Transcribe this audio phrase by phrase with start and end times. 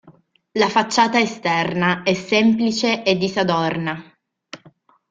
[0.53, 4.03] La facciata esterna è semplice e disadorna.